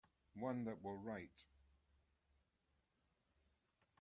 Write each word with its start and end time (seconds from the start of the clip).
One 0.39 0.63
that 0.63 0.83
will 0.83 0.97
write. 0.97 1.43